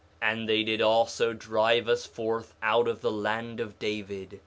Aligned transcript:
2:5 0.23 0.31
And 0.31 0.49
they 0.49 0.63
did 0.63 0.81
also 0.81 1.31
drive 1.31 1.87
us 1.87 2.07
forth 2.07 2.55
out 2.63 2.87
of 2.87 3.01
the 3.01 3.11
land 3.11 3.59
of 3.59 3.77
David. 3.77 4.39